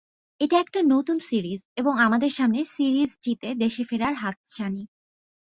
[0.41, 4.83] এটা একটা নতুন সিরিজ এবং আমাদের সামনে সিরিজ জিতে দেশে ফেরার হাতছানি।